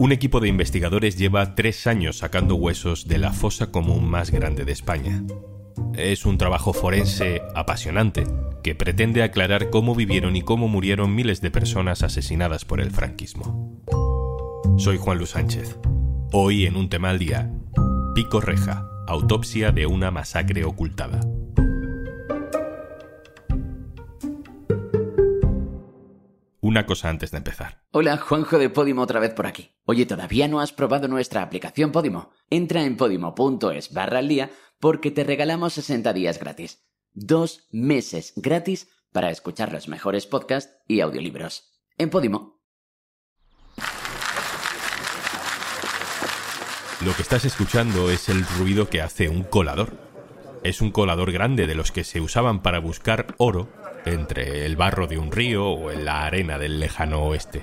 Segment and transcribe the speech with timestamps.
[0.00, 4.64] Un equipo de investigadores lleva tres años sacando huesos de la fosa común más grande
[4.64, 5.24] de España.
[5.94, 8.24] Es un trabajo forense apasionante
[8.62, 13.82] que pretende aclarar cómo vivieron y cómo murieron miles de personas asesinadas por el franquismo.
[14.76, 15.76] Soy Juan Luis Sánchez.
[16.30, 17.50] Hoy en un tema al día,
[18.14, 21.18] Pico Reja, autopsia de una masacre ocultada.
[26.78, 27.82] Una cosa antes de empezar.
[27.90, 29.74] Hola, Juanjo de Podimo otra vez por aquí.
[29.84, 32.30] Oye, ¿todavía no has probado nuestra aplicación Podimo?
[32.50, 36.86] Entra en podimo.es barra al día porque te regalamos 60 días gratis.
[37.14, 41.64] Dos meses gratis para escuchar los mejores podcasts y audiolibros.
[41.96, 42.60] En Podimo.
[47.04, 49.94] Lo que estás escuchando es el ruido que hace un colador.
[50.62, 53.68] Es un colador grande de los que se usaban para buscar oro
[54.08, 57.62] entre el barro de un río o en la arena del lejano oeste.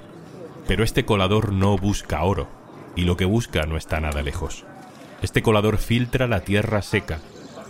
[0.67, 2.47] Pero este colador no busca oro,
[2.95, 4.65] y lo que busca no está nada lejos.
[5.21, 7.19] Este colador filtra la tierra seca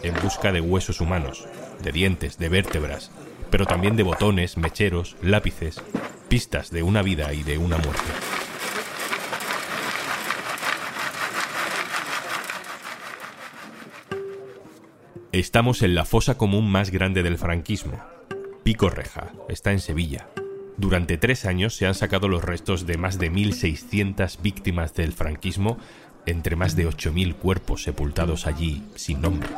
[0.04, 1.48] en busca de huesos humanos,
[1.82, 3.12] de dientes, de vértebras,
[3.50, 5.82] pero también de botones, mecheros, lápices,
[6.28, 8.12] pistas de una vida y de una muerte.
[15.32, 18.02] Estamos en la fosa común más grande del franquismo,
[18.66, 20.26] Pico Reja, está en Sevilla.
[20.76, 25.78] Durante tres años se han sacado los restos de más de 1.600 víctimas del franquismo,
[26.26, 29.50] entre más de 8.000 cuerpos sepultados allí sin nombre.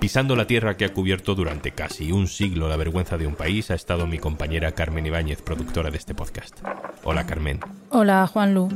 [0.00, 3.70] Pisando la tierra que ha cubierto durante casi un siglo la vergüenza de un país
[3.70, 6.58] ha estado mi compañera Carmen Ibáñez, productora de este podcast.
[7.04, 7.60] Hola Carmen.
[7.90, 8.68] Hola Juan Lu.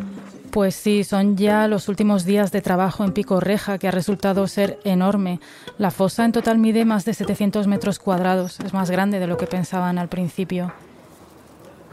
[0.52, 4.46] Pues sí, son ya los últimos días de trabajo en Pico Reja, que ha resultado
[4.46, 5.40] ser enorme.
[5.78, 9.38] La fosa en total mide más de 700 metros cuadrados, es más grande de lo
[9.38, 10.74] que pensaban al principio.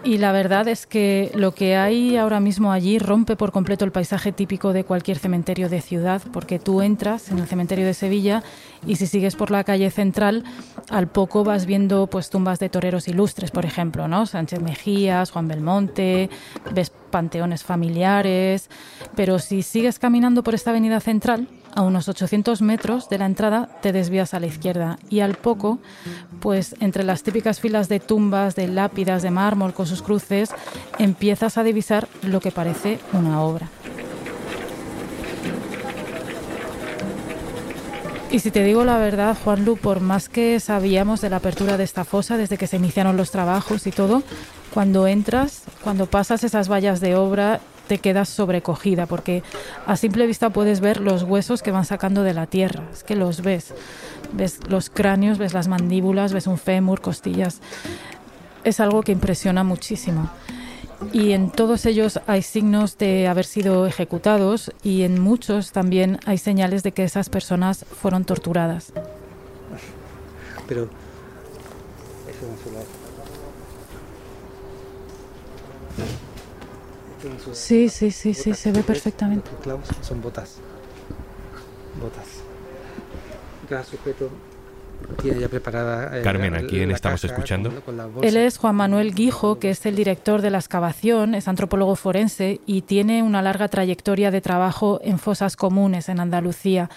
[0.03, 3.91] Y la verdad es que lo que hay ahora mismo allí rompe por completo el
[3.91, 8.41] paisaje típico de cualquier cementerio de ciudad, porque tú entras en el cementerio de Sevilla
[8.87, 10.45] y si sigues por la calle central,
[10.89, 14.25] al poco vas viendo pues tumbas de toreros ilustres, por ejemplo, ¿no?
[14.25, 16.29] Sánchez Mejías, Juan Belmonte,
[16.73, 18.69] ves panteones familiares,
[19.15, 21.47] pero si sigues caminando por esta avenida central,
[21.79, 25.79] a unos 800 metros de la entrada te desvías a la izquierda y al poco,
[26.41, 30.49] pues entre las típicas filas de tumbas, de lápidas de mármol con sus cruces,
[30.97, 33.69] empiezas a divisar lo que parece una obra.
[38.29, 41.85] Y si te digo la verdad, Juanlu, por más que sabíamos de la apertura de
[41.85, 44.21] esta fosa desde que se iniciaron los trabajos y todo,
[44.73, 49.41] cuando entras, cuando pasas esas vallas de obra te quedas sobrecogida porque
[49.87, 53.15] a simple vista puedes ver los huesos que van sacando de la tierra, es que
[53.15, 53.73] los ves,
[54.31, 57.61] ves los cráneos, ves las mandíbulas, ves un fémur, costillas,
[58.63, 60.29] es algo que impresiona muchísimo.
[61.11, 66.37] Y en todos ellos hay signos de haber sido ejecutados y en muchos también hay
[66.37, 68.93] señales de que esas personas fueron torturadas.
[70.67, 70.83] Pero
[72.27, 73.09] eso no
[77.53, 79.49] Sí, sí, sí, sí, se ve perfectamente.
[79.51, 80.55] Los clavos son botas.
[82.01, 82.25] Botas.
[83.67, 84.29] Cada sujeto
[85.21, 86.17] tiene ya preparada.
[86.19, 87.71] eh, Carmen, ¿a quién la estamos caja escuchando?
[87.71, 88.27] con- con la bolsa.
[88.27, 92.61] Él es Juan Manuel Guijo, que es el director de la excavación, es antropólogo forense
[92.65, 96.89] y tiene una larga trayectoria de trabajo en fosas comunes en Andalucía.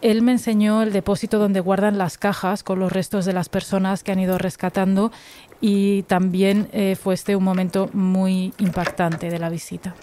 [0.00, 4.04] Él me enseñó el depósito donde guardan las cajas con los restos de las personas
[4.04, 5.10] que han ido rescatando
[5.60, 9.94] y también eh, fue este un momento muy impactante de la visita.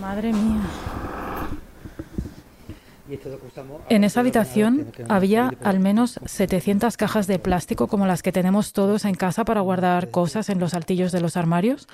[0.00, 0.62] Madre mía.
[3.88, 9.04] En esa habitación había al menos 700 cajas de plástico como las que tenemos todos
[9.04, 11.88] en casa para guardar cosas en los altillos de los armarios.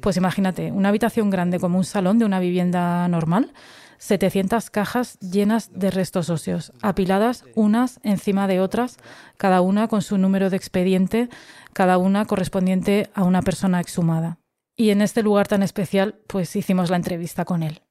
[0.00, 3.52] Pues imagínate, una habitación grande como un salón de una vivienda normal,
[3.98, 8.98] 700 cajas llenas de restos óseos, apiladas unas encima de otras,
[9.36, 11.28] cada una con su número de expediente,
[11.72, 14.38] cada una correspondiente a una persona exhumada.
[14.76, 17.82] Y en este lugar tan especial, pues hicimos la entrevista con él.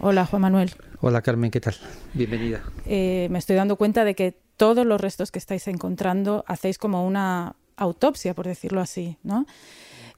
[0.00, 0.72] Hola, Juan Manuel.
[1.00, 1.76] Hola Carmen, ¿qué tal?
[2.12, 2.62] Bienvenida.
[2.86, 7.06] eh, me estoy dando cuenta de que todos los restos que estáis encontrando hacéis como
[7.06, 9.46] una autopsia, por decirlo así, ¿no?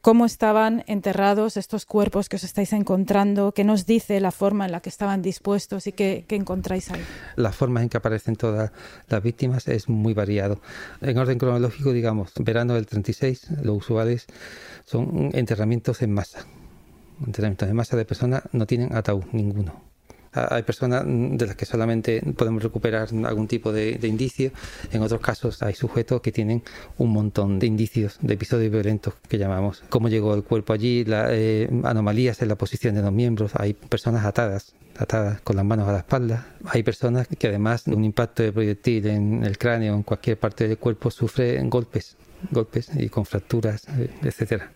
[0.06, 3.50] ¿Cómo estaban enterrados estos cuerpos que os estáis encontrando?
[3.50, 7.02] ¿Qué nos dice la forma en la que estaban dispuestos y qué, qué encontráis ahí?
[7.34, 8.70] La forma en que aparecen todas
[9.08, 10.60] las víctimas es muy variado.
[11.00, 14.26] En orden cronológico, digamos, verano del 36, lo usuales
[14.84, 16.46] son enterramientos en masa.
[17.26, 19.85] Enterramientos en masa de personas no tienen ataúd ninguno.
[20.36, 24.50] Hay personas de las que solamente podemos recuperar algún tipo de, indicio.
[24.92, 26.62] En otros casos hay sujetos que tienen
[26.98, 29.82] un montón de indicios de episodios violentos que llamamos.
[29.88, 33.52] Cómo llegó el cuerpo allí, la, eh, anomalías en la posición de los miembros.
[33.54, 36.46] Hay personas atadas atadas con las manos a la espalda.
[36.64, 40.68] Hay personas que además de un impacto de proyectil en el cráneo en cualquier parte
[40.68, 42.16] del cuerpo sufren golpes,
[42.50, 44.70] golpes y con fracturas, eh, etcétera.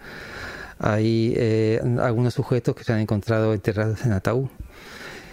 [0.78, 4.48] Hay eh, algunos sujetos que se han encontrado enterrados en ataúd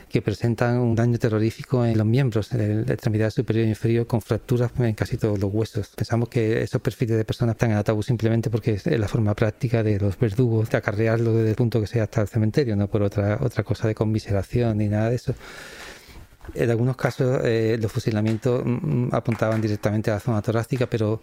[0.09, 4.21] que presentan un daño terrorífico en los miembros de la extremidad superior e inferior con
[4.21, 5.89] fracturas en casi todos los huesos.
[5.95, 9.83] Pensamos que esos perfiles de personas están en ataúd simplemente porque es la forma práctica
[9.83, 13.01] de los verdugos de acarrearlo desde el punto que sea hasta el cementerio, no por
[13.01, 15.36] otra, otra cosa de conmiseración ni nada de eso.
[16.53, 21.21] En algunos casos eh, los fusilamientos mm, apuntaban directamente a la zona torácica, pero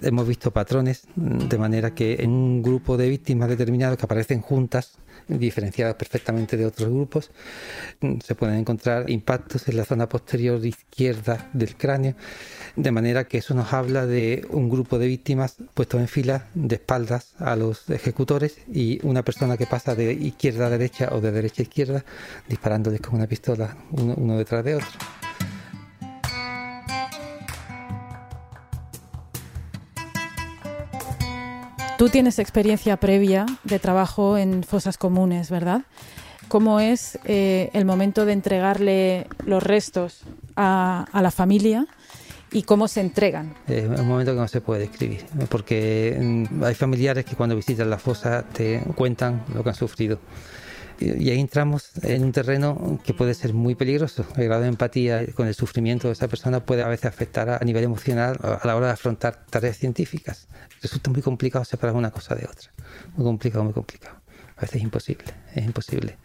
[0.00, 4.40] hemos visto patrones mm, de manera que en un grupo de víctimas determinados que aparecen
[4.40, 7.30] juntas, diferenciadas perfectamente de otros grupos,
[8.00, 12.14] mm, se pueden encontrar impactos en la zona posterior izquierda del cráneo,
[12.76, 16.76] de manera que eso nos habla de un grupo de víctimas puestos en fila de
[16.76, 21.32] espaldas a los ejecutores y una persona que pasa de izquierda a derecha o de
[21.32, 22.04] derecha a izquierda
[22.48, 24.88] disparándoles con una pistola uno, uno detrás de otro.
[31.96, 35.82] Tú tienes experiencia previa de trabajo en fosas comunes, ¿verdad?
[36.48, 40.22] ¿Cómo es eh, el momento de entregarle los restos
[40.56, 41.86] a, la familia?
[42.52, 43.52] y cómo se entregan.
[43.66, 47.90] Es un momento que no se puede describir, porque mm, hay familiares que cuando visitan
[47.90, 50.20] la fosa te cuentan lo que han sufrido
[51.04, 54.24] y ahí entramos en un terreno que puede ser muy peligroso.
[54.36, 57.58] El grado de empatía con el sufrimiento de esa persona puede a veces afectar a,
[57.60, 60.48] nivel emocional a la hora de afrontar tareas científicas.
[60.82, 62.70] Resulta muy complicado separar una cosa de otra.
[63.16, 64.16] Muy complicado, muy complicado.
[64.56, 65.24] A veces es imposible,
[65.54, 66.16] es imposible.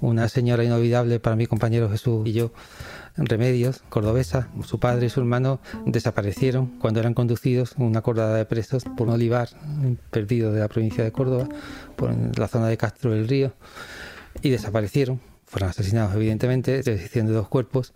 [0.00, 2.52] Una señora inolvidable para mi compañero Jesús y yo
[3.16, 8.84] Remedios, cordobesa, su padre y su hermano desaparecieron cuando eran conducidos una cordada de presos
[8.96, 9.50] por un olivar
[10.10, 11.48] perdido de la provincia de Córdoba,
[11.96, 13.52] por la zona de Castro del Río,
[14.40, 15.20] y desaparecieron.
[15.44, 17.92] Fueron asesinados, evidentemente, de dos cuerpos,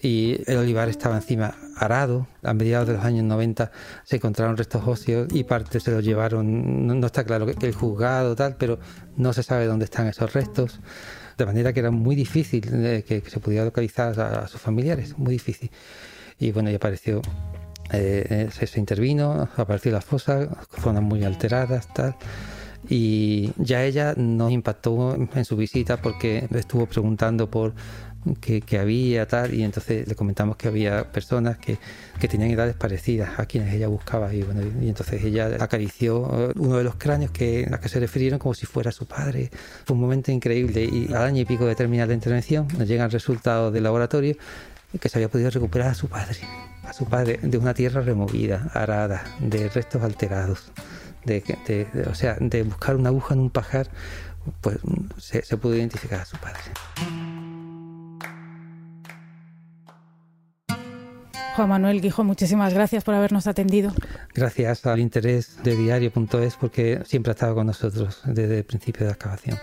[0.00, 2.28] y el olivar estaba encima arado.
[2.44, 3.72] A mediados de los años 90
[4.04, 6.86] se encontraron restos óseos y parte se los llevaron.
[6.86, 8.78] No, está claro que el juzgado, tal, pero
[9.16, 10.78] no se sabe dónde están esos restos
[11.36, 15.32] de manera que era muy difícil eh, que, se pudiera localizar a, sus familiares, muy
[15.32, 15.70] difícil.
[16.38, 17.22] Y bueno, ya apareció,
[17.92, 20.48] eh, se, se, intervino, apareció la fosa,
[20.80, 22.16] zonas muy alteradas, tal.
[22.88, 27.74] Y ya ella nos impactó en su visita porque estuvo preguntando por
[28.34, 31.78] que, había tal y entonces le comentamos que había personas que,
[32.18, 36.78] que, tenían edades parecidas a quienes ella buscaba y bueno y entonces ella acarició uno
[36.78, 39.50] de los cráneos que, a que se refirieron como si fuera su padre
[39.84, 43.10] fue un momento increíble y al año y pico de terminar la intervención nos llegan
[43.10, 44.36] resultados del laboratorio
[45.00, 46.38] que se había podido recuperar a su padre
[46.84, 50.72] a su padre de una tierra removida arada de restos alterados
[51.24, 53.88] de, o sea de buscar una aguja en un pajar
[54.60, 54.78] pues
[55.18, 56.60] se, se pudo identificar a su padre.
[61.56, 63.90] Juan Manuel Guijo, muchísimas gracias por habernos atendido.
[64.34, 69.06] Gracias al interés de diario.es porque siempre ha estado con nosotros desde el principio de
[69.06, 69.58] la excavación.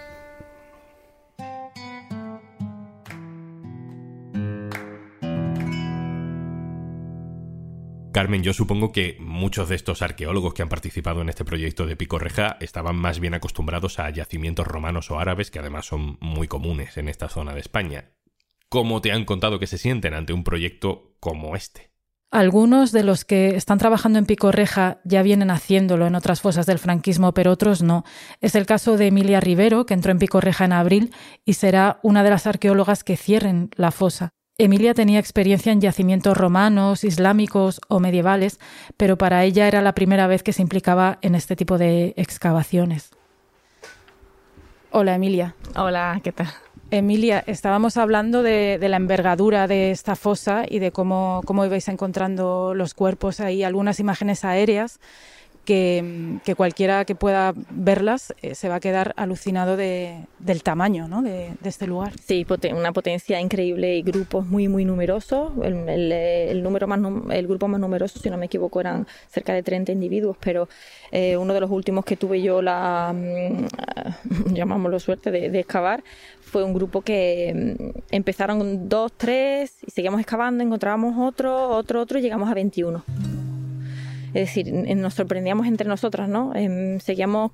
[8.11, 11.95] Carmen, yo supongo que muchos de estos arqueólogos que han participado en este proyecto de
[11.95, 16.47] Pico Reja estaban más bien acostumbrados a yacimientos romanos o árabes que además son muy
[16.47, 18.09] comunes en esta zona de España.
[18.73, 21.92] ¿Cómo te han contado que se sienten ante un proyecto como este?
[22.33, 26.79] Algunos de los que están trabajando en Picorreja ya vienen haciéndolo en otras fosas del
[26.79, 28.05] franquismo, pero otros no.
[28.41, 31.13] Es el caso de Emilia Rivero, que entró en Picorreja en abril
[31.45, 34.31] y será una de las arqueólogas que cierren la fosa.
[34.57, 38.59] Emilia tenía experiencia en yacimientos romanos, islámicos o medievales,
[38.97, 43.11] pero para ella era la primera vez que se implicaba en este tipo de excavaciones.
[44.89, 45.55] Hola Emilia.
[45.75, 46.47] Hola, ¿qué tal?
[46.95, 52.75] Emilia, estábamos hablando de, la envergadura de esta fosa y de cómo, cómo ibais encontrando
[52.75, 54.99] los cuerpos ahí, algunas imágenes aéreas
[55.65, 61.21] que, cualquiera que pueda verlas eh, se va a quedar alucinado de, del tamaño ¿no?
[61.21, 62.13] de, este lugar.
[62.23, 65.51] Sí, una potencia increíble y grupos muy, muy numerosos.
[65.63, 66.99] El, número más,
[67.31, 70.67] el grupo más numeroso, si no me equivoco, eran cerca de 30 individuos, pero
[71.11, 76.03] eh, uno de los últimos que tuve yo la, mm, llamámoslo suerte, de, de excavar
[76.41, 82.19] fue un grupo que mm, empezaron dos, tres y seguíamos excavando, encontrábamos otro, otro, otro
[82.19, 83.03] y llegamos a 21.
[84.33, 86.53] Es decir, nos sorprendíamos entre nosotras, ¿no?
[86.55, 87.51] Em, seguíamos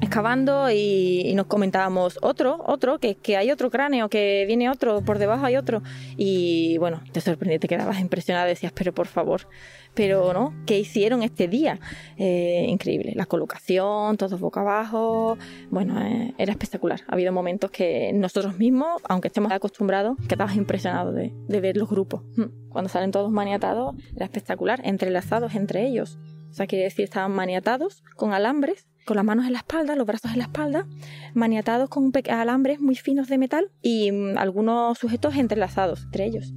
[0.00, 5.46] excavando y, nos comentábamos otro, otro, que, hay otro cráneo, que viene otro, por debajo
[5.46, 5.82] hay otro.
[6.16, 9.48] Y bueno, te sorprendía, te quedabas impresionada, decías, pero por favor,
[9.94, 10.54] pero ¿no?
[10.66, 11.80] ¿Qué hicieron este día?
[12.16, 15.36] Eh, increíble, la colocación, todos boca abajo,
[15.70, 17.00] bueno, eh, era espectacular.
[17.08, 21.88] Ha habido momentos que nosotros mismos, aunque estemos acostumbrados, quedabas impresionados de, de ver los
[21.88, 22.22] grupos.
[22.36, 22.68] Hmm.
[22.70, 26.18] Cuando salen todos maniatados, era espectacular, entrelazados entre ellos.
[26.50, 30.06] O sea, quiere decir, estaban maniatados con alambres con las manos en la espalda, los
[30.06, 30.86] brazos en la espalda,
[31.34, 36.52] maniatados con alambres muy finos de metal y mm, algunos sujetos entrelazados entre ellos.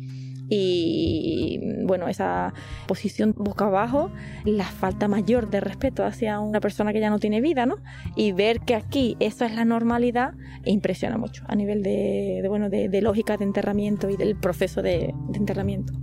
[0.50, 2.54] Y bueno, esa
[2.88, 4.12] posición boca abajo,
[4.46, 7.78] la falta mayor de respeto hacia una persona que ya no tiene vida, ¿no?
[8.16, 10.34] Y ver que aquí eso es la normalidad
[10.66, 15.94] impresiona mucho a nivel de, bueno, de, lógica de enterramiento y del proceso de enterramiento.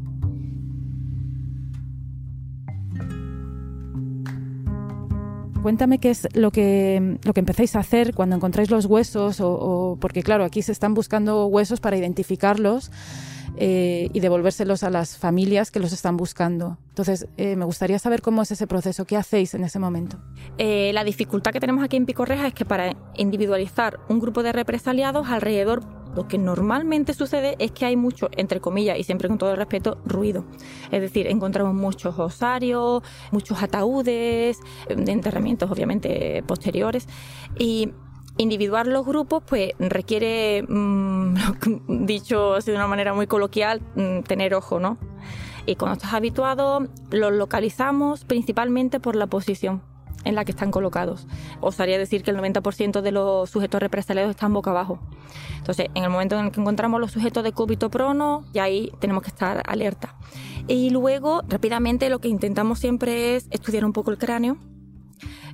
[5.62, 9.98] Cuéntame qué es lo que, lo que empezáis a hacer cuando encontráis los huesos, o,
[10.00, 12.90] porque claro, aquí se están buscando huesos para identificarlos
[13.56, 16.78] eh, y devolvérselos a las familias que los están buscando.
[16.88, 20.18] Entonces, eh, me gustaría saber cómo es ese proceso, qué hacéis en ese momento.
[20.56, 24.52] Eh, la dificultad que tenemos aquí en Picorreja es que para individualizar un grupo de
[24.52, 25.82] represaliados alrededor
[26.14, 29.56] lo que normalmente sucede es que hay mucho, entre comillas, y siempre con todo el
[29.56, 30.44] respeto, ruido.
[30.90, 37.08] Es decir, encontramos muchos osarios, muchos ataúdes, de enterramientos obviamente posteriores,
[37.58, 37.92] y
[38.38, 41.34] individuar los grupos pues requiere, mm,
[42.06, 44.98] dicho de una manera muy coloquial, mm, tener ojo, ¿no?
[45.66, 49.82] Y cuando estás habituado, los localizamos principalmente por la posición
[50.24, 51.26] en la que están colocados.
[51.60, 54.98] Osaría decir que el 90% de los sujetos represaliados están boca abajo.
[55.58, 58.92] Entonces, en el momento en el que encontramos los sujetos de cúbito prono, ya ahí
[58.98, 60.14] tenemos que estar alerta.
[60.66, 64.56] Y luego, rápidamente, lo que intentamos siempre es estudiar un poco el cráneo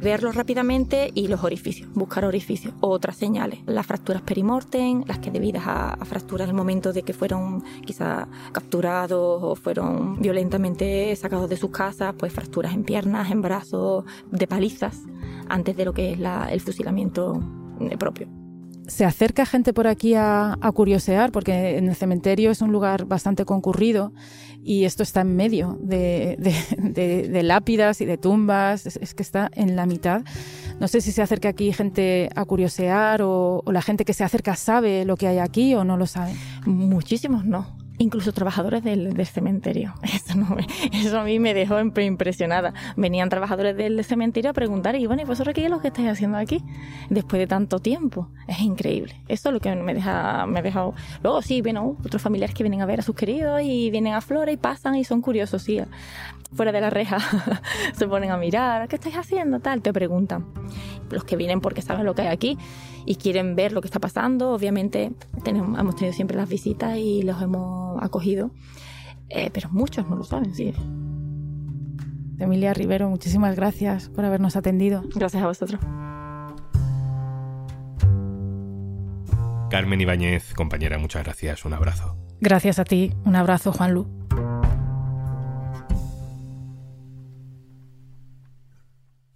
[0.00, 5.64] verlos rápidamente y los orificios, buscar orificios, otras señales, las fracturas perimortem, las que debidas
[5.66, 11.70] a, fracturas al momento de que fueron quizá capturados o fueron violentamente sacados de sus
[11.70, 15.02] casas, pues fracturas en piernas, en brazos, de palizas,
[15.49, 16.18] antes de lo que es
[16.50, 17.40] el fusilamiento
[17.99, 18.28] propio.
[18.87, 23.44] Se acerca gente por aquí a, curiosear, porque en el cementerio es un lugar bastante
[23.44, 24.12] concurrido
[24.66, 26.37] y esto está en medio de,
[27.44, 30.23] lápidas y de tumbas, es, que está en la mitad.
[30.80, 34.25] No sé si se acerca aquí gente a curiosear o, o la gente que se
[34.25, 36.35] acerca sabe lo que hay aquí o no lo sabe.
[36.66, 39.95] Muchísimos no incluso trabajadores del, cementerio.
[40.03, 40.57] Eso, no
[40.93, 42.73] eso a mí me dejó impresionada.
[42.97, 46.09] Venían trabajadores del cementerio a preguntar, y bueno, ¿y vosotros qué es lo que estáis
[46.09, 46.62] haciendo aquí?
[47.11, 48.29] Después de tanto tiempo.
[48.47, 49.17] Es increíble.
[49.29, 50.93] Eso es lo que me deja, me ha.
[51.23, 54.21] Luego sí, bueno, otros familiares que vienen a ver a sus queridos y vienen a
[54.21, 55.81] Flora y pasan y son curiosos, sí.
[56.55, 57.19] Fuera de la reja
[57.95, 59.61] se ponen a mirar, ¿qué estáis haciendo?
[59.61, 60.47] Tal, te preguntan.
[61.11, 62.59] Los que vienen porque saben lo que hay aquí
[63.07, 64.53] y quieren ver lo que está pasando.
[64.53, 65.12] Obviamente
[65.45, 68.50] tenemos, hemos tenido siempre las visitas y los hemos acogido,
[69.29, 70.73] eh, pero muchos no lo saben, sí.
[72.38, 75.03] Emilia Rivero, muchísimas gracias por habernos atendido.
[75.15, 75.81] Gracias a vosotros.
[79.71, 81.65] Carmen Ibáñez, compañera, muchas gracias.
[81.65, 82.17] Un abrazo.
[82.41, 83.12] Gracias a ti.
[83.25, 84.07] Un abrazo, Juan Lu.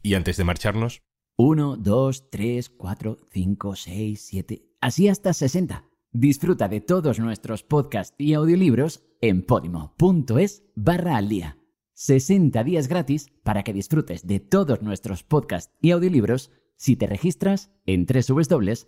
[0.03, 1.03] Y antes de marcharnos,
[1.37, 5.90] 1, 2, 3, 4, 5, 6, 7, así hasta 60.
[6.13, 11.57] Disfruta de todos nuestros podcasts y audiolibros en podimo.es barra al día.
[11.95, 17.71] 60 días gratis para que disfrutes de todos nuestros podcasts y audiolibros si te registras
[17.87, 18.79] en www.podimo.es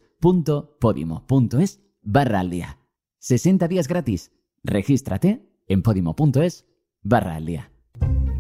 [2.03, 2.81] barra al día.
[3.19, 4.33] 60 días gratis.
[4.65, 6.67] Regístrate en podimo.es
[7.03, 7.72] barra al día.